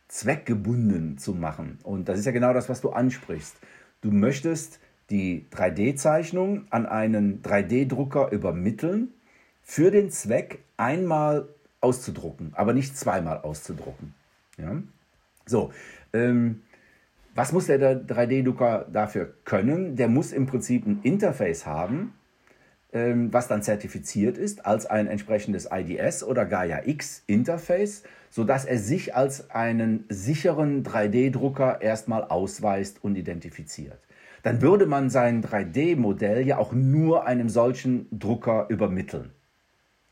[0.09, 1.79] zweckgebunden zu machen.
[1.83, 3.57] Und das ist ja genau das, was du ansprichst.
[4.01, 9.13] Du möchtest die 3D-Zeichnung an einen 3D-Drucker übermitteln,
[9.63, 11.49] für den Zweck einmal
[11.81, 14.15] auszudrucken, aber nicht zweimal auszudrucken.
[14.59, 14.83] Ja?
[15.47, 15.73] So,
[16.13, 16.63] ähm,
[17.35, 19.97] was muss der 3D-Drucker dafür können?
[19.97, 22.15] Der muss im Prinzip ein Interface haben,
[22.95, 29.17] was dann zertifiziert ist als ein entsprechendes IDS oder Gaia X Interface, sodass er sich
[29.17, 33.99] als einen sicheren 3D-Drucker erstmal ausweist und identifiziert.
[34.45, 39.31] Dann würde man sein 3D-Modell ja auch nur einem solchen Drucker übermitteln.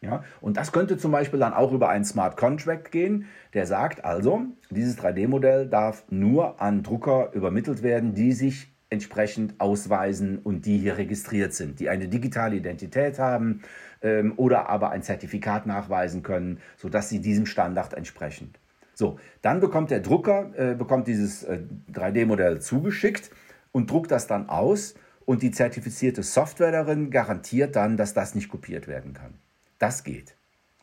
[0.01, 4.05] Ja, und das könnte zum Beispiel dann auch über einen Smart Contract gehen, der sagt
[4.05, 10.79] also, dieses 3D-Modell darf nur an Drucker übermittelt werden, die sich entsprechend ausweisen und die
[10.79, 13.63] hier registriert sind, die eine digitale Identität haben
[14.03, 18.53] ähm, oder aber ein Zertifikat nachweisen können, sodass sie diesem Standard entsprechen.
[18.95, 21.61] So, dann bekommt der Drucker äh, bekommt dieses äh,
[21.93, 23.31] 3D-Modell zugeschickt
[23.73, 28.51] und druckt das dann aus und die zertifizierte Software darin garantiert dann, dass das nicht
[28.51, 29.35] kopiert werden kann.
[29.79, 30.37] Das geht.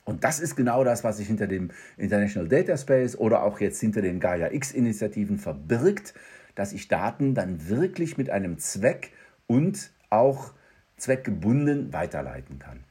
[0.04, 3.80] Und das ist genau das, was sich hinter dem International Data Space oder auch jetzt
[3.80, 6.15] hinter den Gaia X-Initiativen verbirgt,
[6.60, 9.12] dass ich Daten dann wirklich mit einem Zweck
[9.48, 10.52] und auch
[10.98, 12.84] zweckgebunden weiterleiten kann.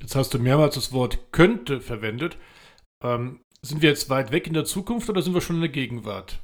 [0.00, 2.38] Jetzt hast du mehrmals das Wort könnte verwendet.
[3.02, 5.70] Ähm, sind wir jetzt weit weg in der Zukunft oder sind wir schon in der
[5.70, 6.40] Gegenwart?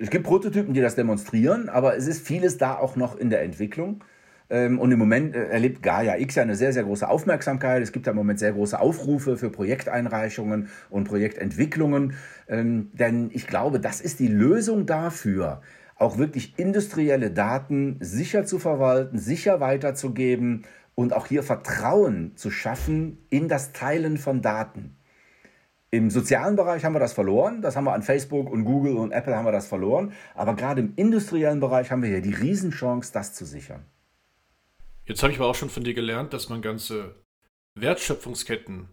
[0.00, 3.42] Es gibt Prototypen, die das demonstrieren, aber es ist vieles da auch noch in der
[3.42, 4.04] Entwicklung.
[4.50, 7.82] Ähm, und im Moment äh, erlebt Gaia X ja eine sehr, sehr große Aufmerksamkeit.
[7.82, 12.14] Es gibt ja im Moment sehr große Aufrufe für Projekteinreichungen und Projektentwicklungen.
[12.48, 15.60] Ähm, denn ich glaube, das ist die Lösung dafür,
[15.98, 23.18] auch wirklich industrielle Daten sicher zu verwalten, sicher weiterzugeben und auch hier Vertrauen zu schaffen
[23.30, 24.96] in das Teilen von Daten.
[25.90, 29.12] Im sozialen Bereich haben wir das verloren, das haben wir an Facebook und Google und
[29.12, 33.12] Apple haben wir das verloren, aber gerade im industriellen Bereich haben wir hier die Riesenchance,
[33.12, 33.84] das zu sichern.
[35.06, 37.14] Jetzt habe ich aber auch schon von dir gelernt, dass man ganze
[37.74, 38.88] Wertschöpfungsketten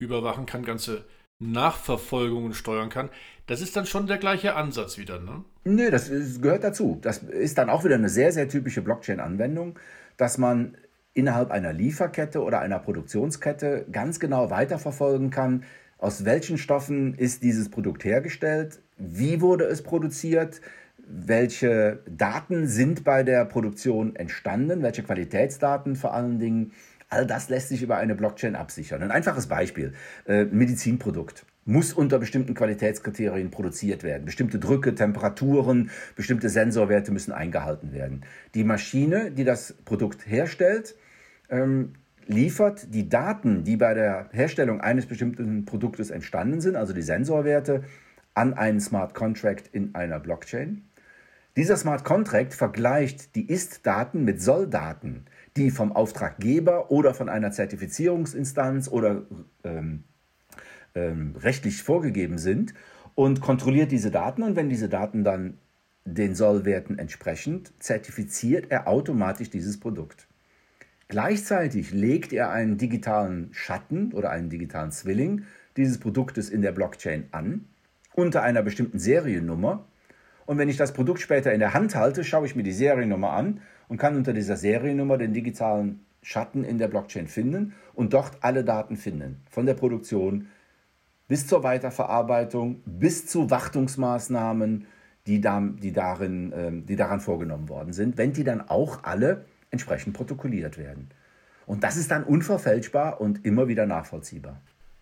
[0.00, 1.04] überwachen kann, ganze
[1.40, 3.08] Nachverfolgungen steuern kann.
[3.46, 5.42] Das ist dann schon der gleiche Ansatz wieder, ne?
[5.64, 6.98] Nö, das ist, gehört dazu.
[7.00, 9.78] Das ist dann auch wieder eine sehr, sehr typische Blockchain-Anwendung,
[10.16, 10.76] dass man
[11.14, 15.64] innerhalb einer Lieferkette oder einer Produktionskette ganz genau weiterverfolgen kann,
[15.98, 20.60] aus welchen Stoffen ist dieses Produkt hergestellt, wie wurde es produziert,
[21.06, 26.72] welche Daten sind bei der Produktion entstanden, welche Qualitätsdaten vor allen Dingen.
[27.10, 29.02] All das lässt sich über eine Blockchain absichern.
[29.02, 29.92] Ein einfaches Beispiel,
[30.26, 34.24] äh, Medizinprodukt muss unter bestimmten Qualitätskriterien produziert werden.
[34.24, 38.24] Bestimmte Drücke, Temperaturen, bestimmte Sensorwerte müssen eingehalten werden.
[38.54, 40.94] Die Maschine, die das Produkt herstellt,
[41.48, 41.94] ähm,
[42.26, 47.82] liefert die Daten, die bei der Herstellung eines bestimmten Produktes entstanden sind, also die Sensorwerte,
[48.34, 50.84] an einen Smart Contract in einer Blockchain.
[51.56, 58.88] Dieser Smart Contract vergleicht die Ist-Daten mit Soll-Daten, die vom Auftraggeber oder von einer Zertifizierungsinstanz
[58.88, 59.22] oder
[59.64, 60.04] ähm,
[60.94, 62.74] ähm, rechtlich vorgegeben sind
[63.14, 64.42] und kontrolliert diese Daten.
[64.42, 65.58] Und wenn diese Daten dann
[66.04, 70.26] den Sollwerten entsprechend, zertifiziert er automatisch dieses Produkt.
[71.08, 75.44] Gleichzeitig legt er einen digitalen Schatten oder einen digitalen Zwilling
[75.76, 77.66] dieses Produktes in der Blockchain an,
[78.14, 79.84] unter einer bestimmten Seriennummer,
[80.50, 83.30] und wenn ich das Produkt später in der Hand halte, schaue ich mir die Seriennummer
[83.30, 83.60] an
[83.90, 88.64] und kann unter dieser Seriennummer den digitalen Schatten in der Blockchain finden und dort alle
[88.64, 89.42] Daten finden.
[89.50, 90.46] Von der Produktion
[91.26, 94.86] bis zur Weiterverarbeitung, bis zu Wartungsmaßnahmen,
[95.26, 99.44] die, da, die, darin, ähm, die daran vorgenommen worden sind, wenn die dann auch alle
[99.70, 101.08] entsprechend protokolliert werden.
[101.66, 104.60] Und das ist dann unverfälschbar und immer wieder nachvollziehbar.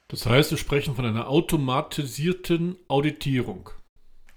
[0.08, 3.68] Das heißt, wir sprechen von einer automatisierten Auditierung.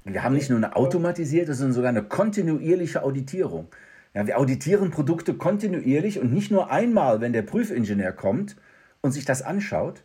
[0.04, 3.70] Wir haben nicht nur eine automatisierte, sondern sogar eine kontinuierliche Auditierung.
[4.13, 8.58] Ja, wir auditieren Produkte kontinuierlich und nicht nur einmal, wenn der Prüfingenieur kommt
[9.02, 10.04] und sich das anschaut,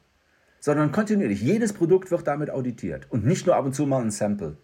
[0.61, 1.43] sondern kontinuierlich.
[1.43, 4.57] Jedes Produkt wird damit auditiert und nicht nur ab und zu mal ein Sample.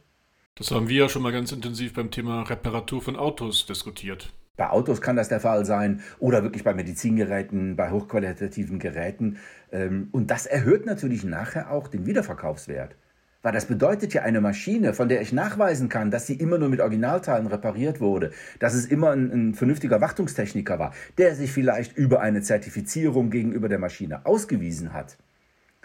[0.55, 4.33] Das haben wir ja schon mal ganz intensiv beim Thema Reparatur von Autos diskutiert.
[4.57, 9.39] Bei Autos kann das der Fall sein oder wirklich bei Medizingeräten, bei hochqualitativen Geräten.
[9.73, 12.95] Ähm, und das erhöht natürlich nachher auch den Wiederverkaufswert.
[13.43, 16.69] Weil das bedeutet ja eine Maschine, von der ich nachweisen kann, dass sie immer nur
[16.69, 21.97] mit Originalteilen repariert wurde, dass es immer ein, ein, vernünftiger Wartungstechniker war, der sich vielleicht
[21.97, 25.17] über eine Zertifizierung gegenüber der Maschine ausgewiesen hat.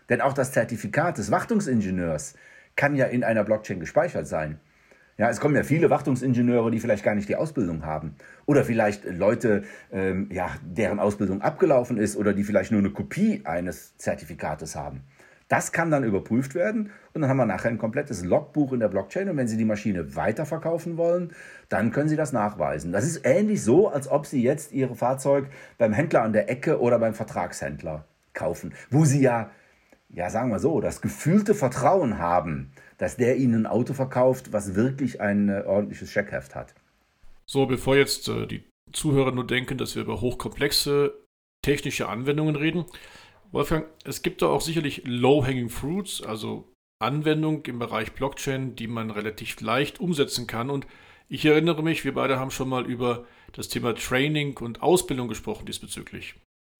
[0.10, 2.36] Denn auch das Zertifikat des Wartungsingenieurs
[2.76, 4.60] kann ja in einer Blockchain gespeichert sein.
[5.18, 8.16] Ja, es kommen ja viele Wartungsingenieure, die vielleicht gar nicht die Ausbildung haben.
[8.46, 13.42] Oder vielleicht Leute, ähm, ja, deren Ausbildung abgelaufen ist oder die vielleicht nur eine Kopie
[13.44, 15.02] eines Zertifikates haben.
[15.48, 18.90] Das kann dann überprüft werden und dann haben wir nachher ein komplettes Logbuch in der
[18.90, 21.34] Blockchain und wenn Sie die Maschine weiterverkaufen wollen,
[21.70, 22.92] dann können Sie das nachweisen.
[22.92, 26.82] Das ist ähnlich so, als ob Sie jetzt Ihr Fahrzeug beim Händler an der Ecke
[26.82, 29.52] oder beim Vertragshändler kaufen, wo Sie ja,
[30.10, 34.76] ja sagen wir so, das gefühlte Vertrauen haben, dass der Ihnen ein Auto verkauft, was
[34.76, 36.74] wirklich ein äh, ordentliches Scheckheft hat.
[37.46, 41.14] So, bevor jetzt äh, die Zuhörer nur denken, dass wir über hochkomplexe
[41.62, 42.86] technische Anwendungen reden.
[43.52, 49.12] Wolfgang, es gibt da auch sicherlich Low-Hanging Fruits, also Anwendungen im Bereich Blockchain, die man
[49.12, 50.70] relativ leicht umsetzen kann.
[50.70, 50.88] Und
[51.30, 55.66] ich erinnere mich, wir beide haben schon mal über das Thema Training und Ausbildung gesprochen
[55.66, 56.36] diesbezüglich.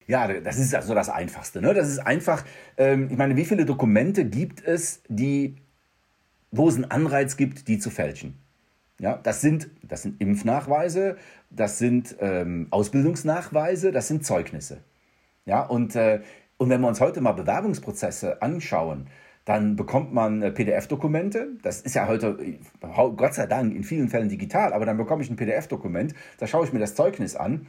[0.06, 1.60] Ja, das ist also das Einfachste.
[1.60, 1.74] Ne?
[1.74, 2.44] Das ist einfach,
[2.76, 5.56] ähm, ich meine, wie viele Dokumente gibt es, die,
[6.50, 8.38] wo es einen Anreiz gibt, die zu fälschen?
[9.00, 11.18] Ja, das sind, das sind Impfnachweise,
[11.50, 14.82] das sind ähm, Ausbildungsnachweise, das sind Zeugnisse.
[15.44, 16.22] Ja, und, äh,
[16.58, 19.06] und wenn wir uns heute mal Bewerbungsprozesse anschauen,
[19.44, 21.48] dann bekommt man äh, PDF-Dokumente.
[21.62, 22.36] Das ist ja heute,
[22.82, 26.66] Gott sei Dank, in vielen Fällen digital, aber dann bekomme ich ein PDF-Dokument, da schaue
[26.66, 27.66] ich mir das Zeugnis an.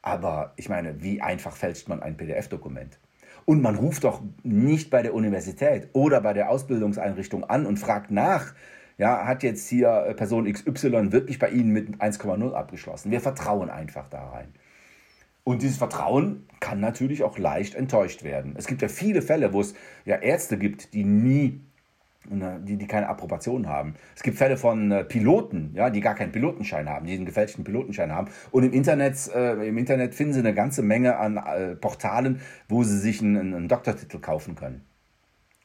[0.00, 2.98] Aber ich meine, wie einfach fälscht man ein PDF-Dokument?
[3.44, 8.10] Und man ruft doch nicht bei der Universität oder bei der Ausbildungseinrichtung an und fragt
[8.10, 8.54] nach,
[8.96, 13.10] ja, hat jetzt hier äh, Person XY wirklich bei Ihnen mit 1,0 abgeschlossen?
[13.10, 14.54] Wir vertrauen einfach da rein.
[15.48, 18.54] Und dieses Vertrauen kann natürlich auch leicht enttäuscht werden.
[18.58, 19.72] Es gibt ja viele Fälle, wo es
[20.04, 21.62] ja Ärzte gibt, die nie,
[22.28, 23.94] ne, die, die keine Approbation haben.
[24.14, 27.64] Es gibt Fälle von äh, Piloten, ja, die gar keinen Pilotenschein haben, die einen gefälschten
[27.64, 28.28] Pilotenschein haben.
[28.50, 32.84] Und im Internet, äh, im Internet finden sie eine ganze Menge an äh, Portalen, wo
[32.84, 34.84] sie sich einen, einen Doktortitel kaufen können.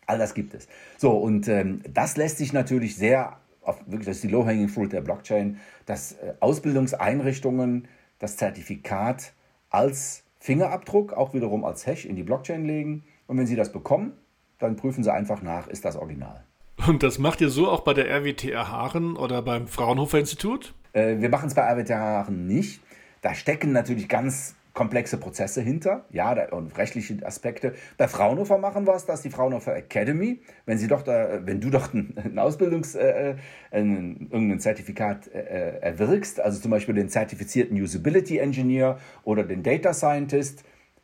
[0.05, 0.69] All das gibt es.
[0.97, 4.93] So, und ähm, das lässt sich natürlich sehr, auf, wirklich, das ist die Low-Hanging Fruit
[4.93, 9.33] der Blockchain, dass äh, Ausbildungseinrichtungen das Zertifikat
[9.73, 13.03] als Fingerabdruck, auch wiederum als Hash in die Blockchain legen.
[13.27, 14.13] Und wenn Sie das bekommen,
[14.59, 16.43] dann prüfen Sie einfach nach, ist das Original.
[16.87, 20.73] Und das macht ihr so auch bei der RWTH Haaren oder beim Fraunhofer Institut?
[20.93, 22.81] Äh, wir machen es bei RWTH Haaren nicht.
[23.21, 27.73] Da stecken natürlich ganz komplexe Prozesse hinter, ja, und rechtliche Aspekte.
[27.97, 30.41] Bei Fraunhofer machen wir es, das ist die Fraunhofer Academy.
[30.65, 33.35] Wenn, sie doch da, wenn du doch ein, Ausbildungs-, äh,
[33.71, 39.93] ein, irgendein Zertifikat äh, erwirkst, also zum Beispiel den zertifizierten Usability Engineer oder den Data
[39.93, 40.63] Scientist,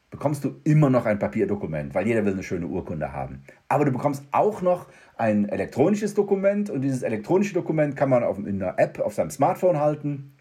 [0.10, 3.44] bekommst du immer noch ein Papierdokument, weil jeder will eine schöne Urkunde haben.
[3.68, 8.40] Aber du bekommst auch noch ein elektronisches Dokument und dieses elektronische Dokument kann man auf,
[8.40, 10.34] in einer App auf seinem Smartphone halten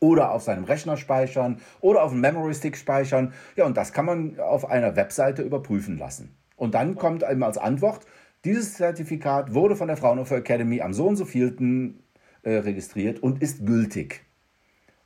[0.00, 3.32] oder auf seinem Rechner speichern oder auf einem Memory Stick speichern.
[3.56, 6.36] Ja, und das kann man auf einer Webseite überprüfen lassen.
[6.56, 8.06] Und dann kommt einem als Antwort,
[8.44, 12.02] dieses Zertifikat wurde von der Fraunhofer Academy am so und so vielten
[12.42, 14.24] äh, registriert und ist gültig.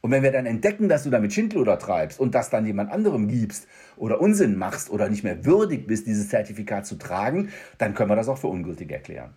[0.03, 3.29] Und wenn wir dann entdecken, dass du damit Schindluder treibst und das dann jemand anderem
[3.29, 8.11] gibst oder Unsinn machst oder nicht mehr würdig bist, dieses Zertifikat zu tragen, dann können
[8.11, 9.35] wir das auch für ungültig erklären.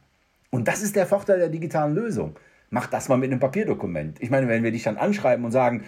[0.50, 2.36] Und das ist der Vorteil der digitalen Lösung
[2.76, 4.22] mach das mal mit einem Papierdokument.
[4.22, 5.86] Ich meine, wenn wir dich dann anschreiben und sagen,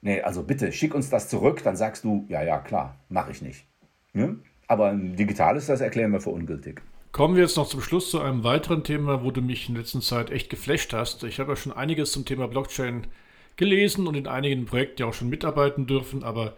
[0.00, 3.40] nee, also bitte schick uns das zurück, dann sagst du, ja, ja, klar, mache ich
[3.40, 3.68] nicht.
[4.14, 4.34] Ja?
[4.66, 6.82] Aber ein digitales, das erklären wir für ungültig.
[7.12, 10.00] Kommen wir jetzt noch zum Schluss zu einem weiteren Thema, wo du mich in letzter
[10.00, 11.22] Zeit echt geflasht hast.
[11.22, 13.06] Ich habe ja schon einiges zum Thema Blockchain
[13.54, 16.56] gelesen und in einigen Projekten ja auch schon mitarbeiten dürfen, aber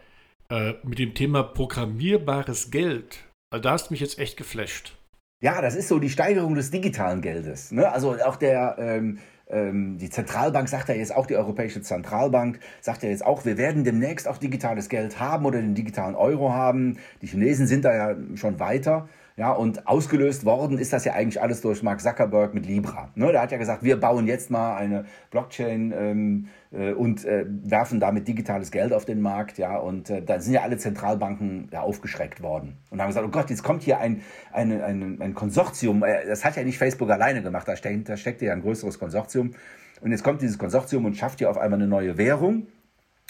[0.49, 3.19] äh, mit dem Thema programmierbares Geld,
[3.51, 4.97] also da hast du mich jetzt echt geflasht.
[5.43, 7.73] Ja, das ist so die Steigerung des digitalen Geldes.
[7.73, 7.93] Ne?
[7.93, 13.03] Also auch der, ähm, ähm, die Zentralbank sagt ja jetzt auch, die Europäische Zentralbank sagt
[13.03, 16.99] ja jetzt auch, wir werden demnächst auch digitales Geld haben oder den digitalen Euro haben.
[17.23, 19.09] Die Chinesen sind da ja schon weiter.
[19.39, 23.11] Ja, und ausgelöst worden ist das ja eigentlich alles durch Mark Zuckerberg mit Libra.
[23.17, 27.45] Ne, der hat ja gesagt, wir bauen jetzt mal eine Blockchain ähm, äh, und äh,
[27.47, 29.59] werfen damit digitales Geld auf den Markt.
[29.59, 33.31] Ja, und äh, da sind ja alle Zentralbanken ja, aufgeschreckt worden und haben gesagt, oh
[33.31, 34.23] Gott, jetzt kommt hier ein,
[34.53, 36.03] ein, ein, ein Konsortium.
[36.03, 38.99] Äh, das hat ja nicht Facebook alleine gemacht, da steckt, da steckt ja ein größeres
[38.99, 39.53] Konsortium.
[40.01, 42.69] Und jetzt kommt dieses Konsortium und schafft hier auf einmal eine neue Währung.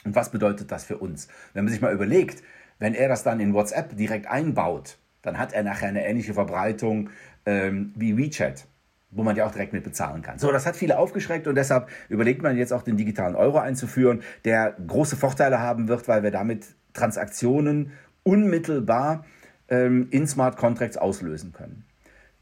[0.05, 1.27] Und was bedeutet das für uns?
[1.53, 2.45] Wenn man sich mal überlegt,
[2.79, 7.11] wenn er das dann in WhatsApp direkt einbaut, dann hat er nachher eine ähnliche Verbreitung
[7.45, 8.67] ähm, wie WeChat
[9.11, 10.39] wo man ja auch direkt mit bezahlen kann.
[10.39, 14.23] So, das hat viele aufgeschreckt und deshalb überlegt man jetzt auch den digitalen Euro einzuführen,
[14.45, 19.25] der große Vorteile haben wird, weil wir damit Transaktionen unmittelbar
[19.69, 21.85] ähm, in Smart Contracts auslösen können.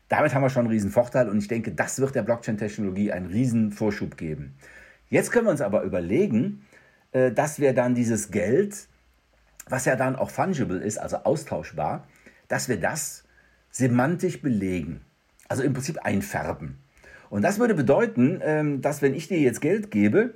[0.08, 3.26] Damit haben wir schon einen riesen Vorteil und ich denke, das wird der Blockchain-Technologie einen
[3.26, 4.56] riesen Vorschub geben.
[5.08, 6.66] Jetzt können wir uns aber überlegen,
[7.12, 8.88] äh, dass wir dann dieses Geld,
[9.68, 12.06] was ja dann auch fungible ist, also austauschbar,
[12.48, 13.24] dass wir das
[13.70, 15.00] semantisch belegen.
[15.48, 16.78] Also im Prinzip einfärben.
[17.30, 20.35] Und das würde bedeuten, ähm, dass wenn ich dir jetzt Geld gebe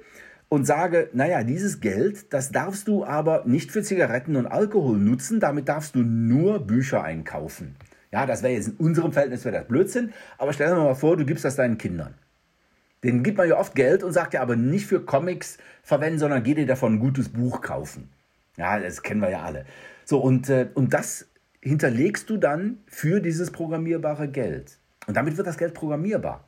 [0.48, 5.40] und sage, naja, dieses Geld, das darfst du aber nicht für Zigaretten und Alkohol nutzen,
[5.40, 7.76] damit darfst du nur Bücher einkaufen.
[8.10, 11.16] Ja, das wäre jetzt in unserem Verhältnis wäre das Blödsinn, aber stell dir mal vor,
[11.16, 12.14] du gibst das deinen Kindern.
[13.04, 16.42] Denen gibt man ja oft Geld und sagt ja aber nicht für Comics verwenden, sondern
[16.42, 18.08] geh dir davon ein gutes Buch kaufen.
[18.56, 19.66] Ja, das kennen wir ja alle.
[20.04, 21.28] So, und, äh, und das
[21.68, 24.78] hinterlegst du dann für dieses programmierbare Geld.
[25.06, 26.44] Und damit wird das Geld programmierbar.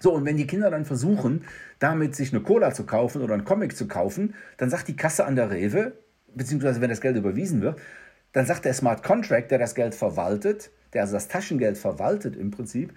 [0.00, 1.44] So, und wenn die Kinder dann versuchen,
[1.78, 5.24] damit sich eine Cola zu kaufen oder einen Comic zu kaufen, dann sagt die Kasse
[5.24, 5.92] an der Rewe,
[6.34, 7.78] beziehungsweise wenn das Geld überwiesen wird,
[8.32, 12.50] dann sagt der Smart Contract, der das Geld verwaltet, der also das Taschengeld verwaltet im
[12.50, 12.92] Prinzip,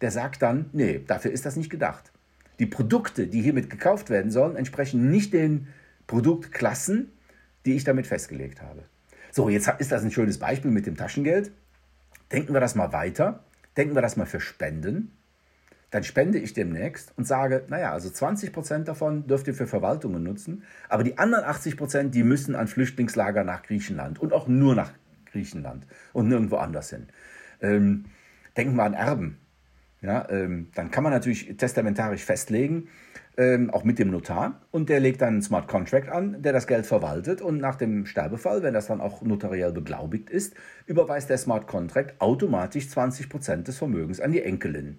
[0.00, 2.12] der sagt dann, nee, dafür ist das nicht gedacht.
[2.58, 5.68] Die Produkte, die hiermit gekauft werden sollen, entsprechen nicht den
[6.06, 7.12] Produktklassen,
[7.66, 8.84] die ich damit festgelegt habe.
[9.36, 11.52] So, jetzt ist das ein schönes Beispiel mit dem Taschengeld.
[12.32, 13.44] Denken wir das mal weiter.
[13.76, 15.12] Denken wir das mal für Spenden.
[15.90, 20.22] Dann spende ich demnächst und sage, naja, also 20 Prozent davon dürft ihr für Verwaltungen
[20.22, 24.74] nutzen, aber die anderen 80 Prozent, die müssen an Flüchtlingslager nach Griechenland und auch nur
[24.74, 24.92] nach
[25.26, 27.08] Griechenland und nirgendwo anders hin.
[27.60, 28.06] Ähm,
[28.56, 29.36] denken wir an Erben.
[30.02, 32.88] Ja, ähm, dann kann man natürlich testamentarisch festlegen,
[33.38, 36.66] ähm, auch mit dem Notar, und der legt dann einen Smart Contract an, der das
[36.66, 40.54] Geld verwaltet und nach dem Sterbefall, wenn das dann auch notariell beglaubigt ist,
[40.86, 44.98] überweist der Smart Contract automatisch 20 Prozent des Vermögens an die Enkelin.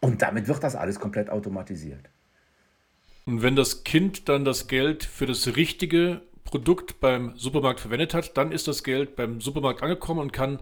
[0.00, 2.10] Und damit wird das alles komplett automatisiert.
[3.26, 8.36] Und wenn das Kind dann das Geld für das richtige Produkt beim Supermarkt verwendet hat,
[8.36, 10.60] dann ist das Geld beim Supermarkt angekommen und kann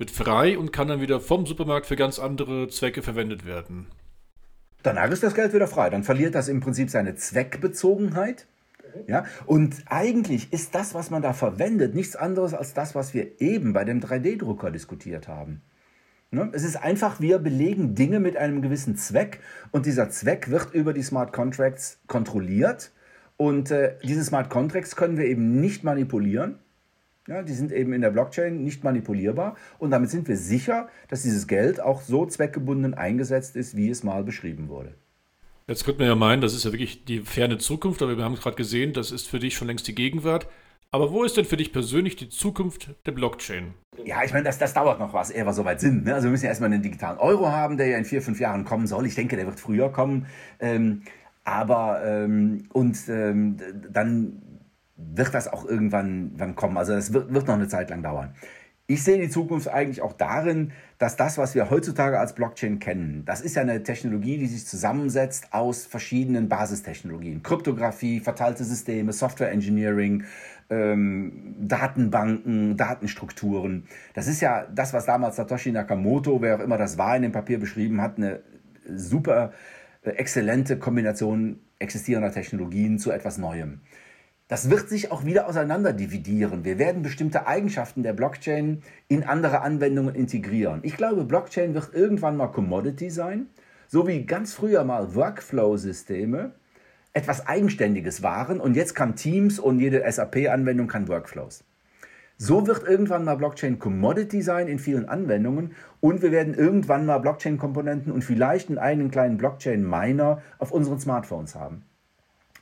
[0.00, 3.86] wird frei und kann dann wieder vom Supermarkt für ganz andere Zwecke verwendet werden.
[4.82, 5.90] Danach ist das Geld wieder frei.
[5.90, 8.46] Dann verliert das im Prinzip seine Zweckbezogenheit.
[9.06, 9.26] Ja?
[9.44, 13.74] Und eigentlich ist das, was man da verwendet, nichts anderes als das, was wir eben
[13.74, 15.60] bei dem 3D-Drucker diskutiert haben.
[16.30, 16.48] Ne?
[16.52, 20.94] Es ist einfach, wir belegen Dinge mit einem gewissen Zweck und dieser Zweck wird über
[20.94, 22.90] die Smart Contracts kontrolliert.
[23.36, 26.58] Und äh, diese Smart Contracts können wir eben nicht manipulieren.
[27.28, 31.22] Ja, die sind eben in der Blockchain nicht manipulierbar und damit sind wir sicher, dass
[31.22, 34.94] dieses Geld auch so zweckgebunden eingesetzt ist, wie es mal beschrieben wurde.
[35.66, 38.34] Jetzt könnte man ja meinen, das ist ja wirklich die ferne Zukunft, aber wir haben
[38.34, 40.48] es gerade gesehen, das ist für dich schon längst die Gegenwart.
[40.92, 43.74] Aber wo ist denn für dich persönlich die Zukunft der Blockchain?
[44.04, 46.04] Ja, ich meine, das, das dauert noch was, ehe wir soweit sind.
[46.04, 46.14] Ne?
[46.14, 48.64] Also wir müssen ja erstmal einen digitalen Euro haben, der ja in vier, fünf Jahren
[48.64, 49.06] kommen soll.
[49.06, 50.26] Ich denke, der wird früher kommen.
[50.58, 51.02] Ähm,
[51.44, 53.56] aber ähm, und ähm,
[53.92, 54.42] dann
[55.14, 56.76] wird das auch irgendwann wann kommen.
[56.76, 58.34] Also es wird, wird noch eine Zeit lang dauern.
[58.86, 63.22] Ich sehe die Zukunft eigentlich auch darin, dass das, was wir heutzutage als Blockchain kennen,
[63.24, 67.44] das ist ja eine Technologie, die sich zusammensetzt aus verschiedenen Basistechnologien.
[67.44, 70.24] Kryptographie, verteilte Systeme, Software Engineering,
[70.70, 73.84] ähm, Datenbanken, Datenstrukturen.
[74.14, 77.32] Das ist ja das, was damals Satoshi Nakamoto, wer auch immer das war, in dem
[77.32, 78.40] Papier beschrieben hat, eine
[78.92, 79.52] super
[80.02, 83.82] äh, exzellente Kombination existierender Technologien zu etwas Neuem.
[84.50, 86.64] Das wird sich auch wieder auseinander dividieren.
[86.64, 90.80] Wir werden bestimmte Eigenschaften der Blockchain in andere Anwendungen integrieren.
[90.82, 93.46] Ich glaube, Blockchain wird irgendwann mal Commodity sein,
[93.86, 96.50] so wie ganz früher mal Workflow-Systeme
[97.12, 101.62] etwas Eigenständiges waren und jetzt kann Teams und jede SAP-Anwendung kann Workflows.
[102.36, 107.18] So wird irgendwann mal Blockchain Commodity sein in vielen Anwendungen und wir werden irgendwann mal
[107.18, 111.84] Blockchain-Komponenten und vielleicht einen kleinen Blockchain-Miner auf unseren Smartphones haben.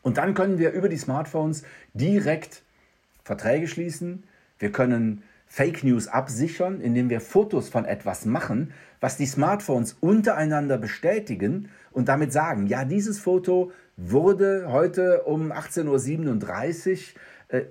[0.09, 2.63] Und dann können wir über die Smartphones direkt
[3.25, 4.25] Verträge schließen.
[4.59, 10.79] Wir können Fake News absichern, indem wir Fotos von etwas machen, was die Smartphones untereinander
[10.79, 16.91] bestätigen und damit sagen, ja, dieses Foto wurde heute um 18.37
[17.51, 17.65] Uhr äh,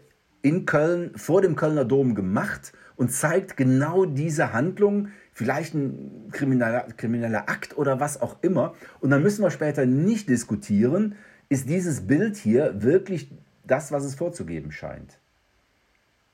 [0.43, 6.85] in Köln vor dem Kölner Dom gemacht und zeigt genau diese Handlung, vielleicht ein krimineller,
[6.97, 8.75] krimineller Akt oder was auch immer.
[8.99, 11.15] Und dann müssen wir später nicht diskutieren,
[11.49, 13.31] ist dieses Bild hier wirklich
[13.65, 15.17] das, was es vorzugeben scheint.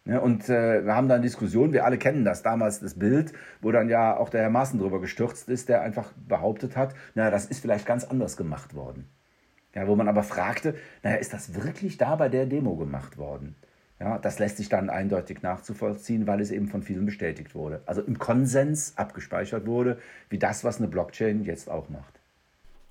[0.06, 3.32] Ja, und äh, wir haben da eine Diskussion, wir alle kennen das, damals das Bild,
[3.62, 7.32] wo dann ja auch der Herr Maaßen drüber gestürzt ist, der einfach behauptet hat, naja,
[7.32, 9.08] das ist vielleicht ganz anders gemacht worden.
[9.74, 13.56] Ja, wo man aber fragte, naja, ist das wirklich da bei der Demo gemacht worden?
[14.00, 17.82] Ja, das lässt sich dann eindeutig nachzuvollziehen, weil es eben von vielen bestätigt wurde.
[17.86, 19.98] Also im Konsens abgespeichert wurde,
[20.30, 22.20] wie das, was eine Blockchain jetzt auch macht.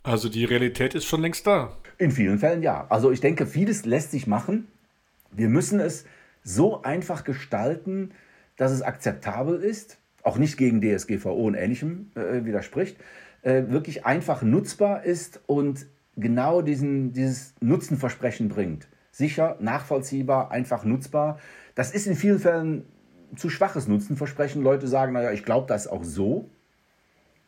[0.03, 1.77] Also die Realität ist schon längst da.
[1.99, 2.87] In vielen Fällen ja.
[2.89, 4.67] Also ich denke, vieles lässt sich machen.
[5.31, 6.05] Wir müssen es
[6.43, 8.11] so einfach gestalten,
[8.57, 12.97] dass es akzeptabel ist, auch nicht gegen DSGVO und Ähnlichem äh, widerspricht,
[13.43, 15.87] äh, wirklich einfach nutzbar ist und
[16.17, 18.89] genau diesen, dieses Nutzenversprechen bringt.
[19.11, 21.39] Sicher, nachvollziehbar, einfach nutzbar.
[21.75, 22.85] Das ist in vielen Fällen
[23.37, 24.63] zu schwaches Nutzenversprechen.
[24.63, 26.51] Leute sagen, naja, ich glaube das auch so.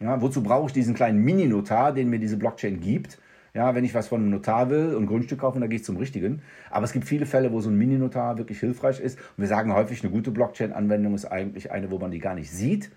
[0.00, 3.18] Ja, wozu brauche ich diesen kleinen Mini-Notar, den mir diese Blockchain gibt?
[3.54, 5.96] Ja, wenn ich was von einem Notar will und Grundstück kaufen, dann gehe ich zum
[5.96, 6.42] richtigen.
[6.70, 9.18] Aber es gibt viele Fälle, wo so ein Mini-Notar wirklich hilfreich ist.
[9.18, 12.50] Und wir sagen häufig, eine gute Blockchain-Anwendung ist eigentlich eine, wo man die gar nicht
[12.50, 12.90] sieht.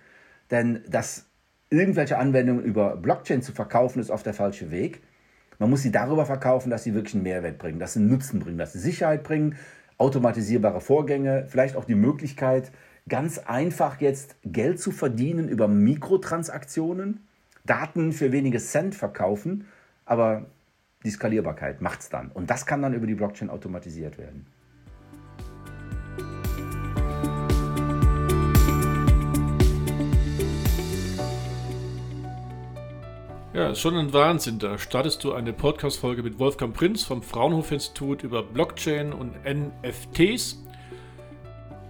[0.49, 1.27] Denn das
[1.69, 5.01] irgendwelche Anwendungen über Blockchain zu verkaufen, ist oft der falsche Weg.
[5.59, 8.39] Man muss sie darüber verkaufen, dass sie wirklich einen Mehrwert bringen, dass sie einen Nutzen
[8.39, 9.55] bringen, dass sie Sicherheit bringen,
[9.97, 12.71] automatisierbare Vorgänge, vielleicht auch die Möglichkeit,
[13.07, 17.27] ganz einfach jetzt Geld zu verdienen über Mikrotransaktionen,
[17.65, 19.65] Daten für wenige Cent verkaufen,
[20.05, 20.45] aber
[21.03, 22.29] die Skalierbarkeit macht es dann.
[22.31, 24.45] Und das kann dann über die Blockchain automatisiert werden.
[33.53, 34.59] Ja, schon ein Wahnsinn.
[34.59, 40.63] Da startest du eine Podcast-Folge mit Wolfgang Prinz vom Fraunhofer-Institut über Blockchain und NFTs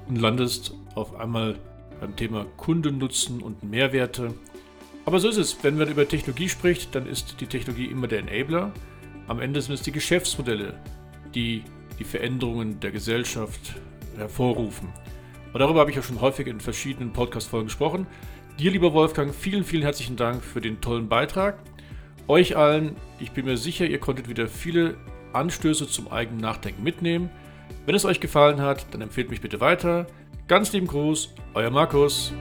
[0.07, 1.55] und landest auf einmal
[1.99, 4.33] beim Thema Kundennutzen und Mehrwerte.
[5.05, 5.63] Aber so ist es.
[5.63, 8.71] Wenn man über Technologie spricht, dann ist die Technologie immer der Enabler.
[9.27, 10.79] Am Ende sind es die Geschäftsmodelle,
[11.33, 11.63] die
[11.99, 13.75] die Veränderungen der Gesellschaft
[14.17, 14.89] hervorrufen.
[15.53, 18.05] Und darüber habe ich ja schon häufig in verschiedenen Podcast-Folgen gesprochen.
[18.59, 21.59] Dir, lieber Wolfgang, vielen, vielen herzlichen Dank für den tollen Beitrag.
[22.27, 24.97] Euch allen, ich bin mir sicher, ihr konntet wieder viele
[25.33, 27.29] Anstöße zum eigenen Nachdenken mitnehmen.
[27.85, 30.07] Wenn es euch gefallen hat, dann empfehlt mich bitte weiter.
[30.47, 32.31] Ganz lieben Gruß, euer Markus.